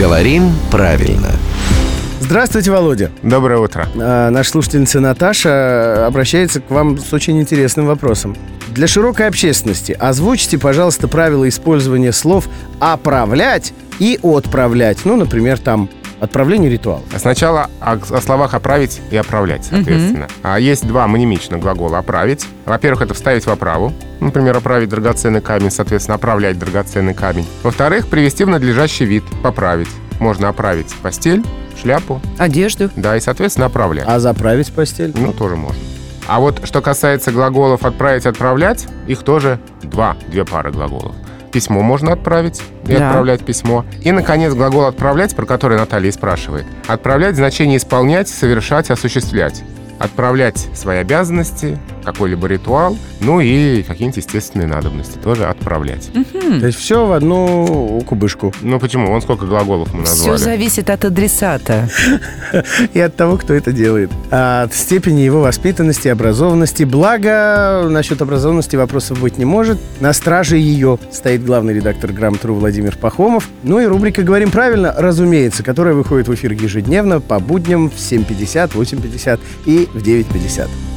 Говорим 0.00 0.54
правильно. 0.70 1.28
Здравствуйте, 2.20 2.70
Володя. 2.70 3.10
Доброе 3.22 3.58
утро. 3.58 3.86
А, 3.96 4.30
наша 4.30 4.48
слушательница 4.48 4.98
Наташа 4.98 6.06
обращается 6.06 6.62
к 6.62 6.70
вам 6.70 6.96
с 6.98 7.12
очень 7.12 7.38
интересным 7.38 7.84
вопросом. 7.84 8.34
Для 8.68 8.86
широкой 8.86 9.26
общественности 9.28 9.92
озвучьте, 9.92 10.56
пожалуйста, 10.56 11.06
правила 11.06 11.46
использования 11.46 12.12
слов 12.12 12.48
«оправлять» 12.78 13.74
и 13.98 14.18
«отправлять». 14.22 15.04
Ну, 15.04 15.16
например, 15.16 15.58
там 15.58 15.90
Отправление 16.20 16.70
ритуала. 16.70 17.02
Сначала 17.16 17.70
о, 17.80 17.94
о 17.94 18.20
словах 18.20 18.52
«оправить» 18.54 19.00
и 19.10 19.16
«оправлять», 19.16 19.64
соответственно. 19.64 20.26
Угу. 20.26 20.32
А 20.42 20.60
есть 20.60 20.86
два 20.86 21.06
монимичных 21.06 21.60
глагола 21.60 21.98
«оправить». 21.98 22.46
Во-первых, 22.66 23.02
это 23.02 23.14
вставить 23.14 23.46
в 23.46 23.50
оправу. 23.50 23.94
Например, 24.20 24.54
оправить 24.56 24.90
драгоценный 24.90 25.40
камень, 25.40 25.70
соответственно, 25.70 26.16
оправлять 26.16 26.58
драгоценный 26.58 27.14
камень. 27.14 27.46
Во-вторых, 27.62 28.08
привести 28.08 28.44
в 28.44 28.48
надлежащий 28.48 29.06
вид, 29.06 29.24
поправить. 29.42 29.88
Можно 30.18 30.50
оправить 30.50 30.94
постель, 31.02 31.42
шляпу. 31.80 32.20
Одежду. 32.38 32.90
Да, 32.96 33.16
и, 33.16 33.20
соответственно, 33.20 33.66
оправлять. 33.66 34.04
А 34.06 34.20
заправить 34.20 34.70
постель? 34.70 35.12
Ну, 35.16 35.32
тоже 35.32 35.56
можно. 35.56 35.82
А 36.28 36.38
вот 36.38 36.60
что 36.64 36.82
касается 36.82 37.32
глаголов 37.32 37.84
«отправить», 37.84 38.26
«отправлять», 38.26 38.86
их 39.06 39.22
тоже 39.22 39.58
два, 39.82 40.16
две 40.28 40.44
пары 40.44 40.70
глаголов 40.70 41.14
письмо 41.50 41.82
можно 41.82 42.12
отправить 42.12 42.62
и 42.86 42.94
да. 42.94 43.08
отправлять 43.08 43.44
письмо. 43.44 43.84
И, 44.02 44.12
наконец, 44.12 44.54
глагол 44.54 44.86
«отправлять», 44.86 45.34
про 45.34 45.46
который 45.46 45.76
Наталья 45.76 46.12
спрашивает. 46.12 46.66
Отправлять 46.86 47.36
значение 47.36 47.76
«исполнять», 47.76 48.28
«совершать», 48.28 48.90
«осуществлять» 48.90 49.62
отправлять 50.00 50.68
свои 50.72 50.96
обязанности, 50.96 51.78
какой-либо 52.04 52.46
ритуал, 52.46 52.96
ну 53.20 53.40
и 53.40 53.82
какие-нибудь 53.82 54.16
естественные 54.18 54.66
надобности 54.66 55.18
тоже 55.18 55.46
отправлять. 55.46 56.10
Угу. 56.14 56.60
То 56.60 56.66
есть 56.66 56.78
все 56.78 57.06
в 57.06 57.12
одну 57.12 58.02
кубышку. 58.06 58.52
Ну 58.62 58.78
почему? 58.78 59.10
Он 59.10 59.22
сколько 59.22 59.46
глаголов 59.46 59.92
мы 59.92 60.00
назвали. 60.00 60.36
Все 60.36 60.44
зависит 60.44 60.90
от 60.90 61.04
адресата. 61.04 61.88
И 62.94 63.00
от 63.00 63.16
того, 63.16 63.36
кто 63.36 63.54
это 63.54 63.72
делает. 63.72 64.10
От 64.30 64.74
степени 64.74 65.20
его 65.20 65.40
воспитанности, 65.40 66.08
образованности. 66.08 66.84
Благо, 66.84 67.86
насчет 67.88 68.22
образованности 68.22 68.76
вопросов 68.76 69.20
быть 69.20 69.38
не 69.38 69.44
может. 69.44 69.78
На 70.00 70.12
страже 70.12 70.56
ее 70.56 70.98
стоит 71.12 71.44
главный 71.44 71.74
редактор 71.74 72.12
«Грамотру» 72.12 72.54
Владимир 72.54 72.96
Пахомов. 72.96 73.48
Ну 73.62 73.80
и 73.80 73.86
рубрика 73.86 74.22
«Говорим 74.22 74.50
правильно», 74.50 74.94
разумеется, 74.96 75.62
которая 75.62 75.94
выходит 75.94 76.28
в 76.28 76.34
эфир 76.34 76.52
ежедневно 76.52 77.20
по 77.20 77.38
будням 77.38 77.90
в 77.90 77.94
7.50, 77.94 78.72
8.50 78.72 79.40
и 79.66 79.88
в 79.92 80.02
9.50. 80.02 80.89